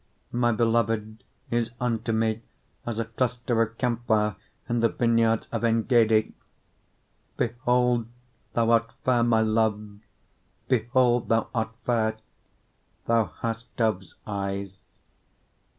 [0.33, 2.41] 1:14 My beloved is unto me
[2.87, 4.35] as a cluster of camphire
[4.67, 6.23] in the vineyards of Engedi.
[7.37, 8.07] 1:15 Behold,
[8.53, 9.99] thou art fair, my love;
[10.67, 12.17] behold, thou art fair;
[13.05, 14.75] thou hast doves' eyes.